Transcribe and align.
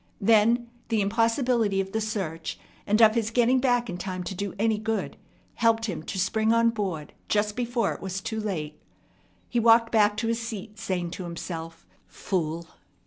Then 0.19 0.67
the 0.89 0.99
impossibility 0.99 1.79
of 1.79 1.91
the 1.91 2.01
search, 2.01 2.57
and 2.87 2.99
of 3.03 3.13
his 3.13 3.29
getting 3.29 3.59
back 3.59 3.87
in 3.87 3.99
time 3.99 4.23
to 4.23 4.33
do 4.33 4.55
any 4.57 4.79
good, 4.79 5.15
helped 5.53 5.85
him 5.85 6.01
to 6.01 6.17
spring 6.17 6.51
on 6.51 6.71
board 6.71 7.13
just 7.29 7.55
before 7.55 7.93
it 7.93 8.01
was 8.01 8.19
too 8.19 8.39
late. 8.39 8.81
He 9.47 9.59
walked 9.59 9.91
back 9.91 10.17
to 10.17 10.27
his 10.27 10.41
seat 10.41 10.79
saying 10.79 11.11
to 11.11 11.23
himself, 11.25 11.85
"Fool! 12.07 12.65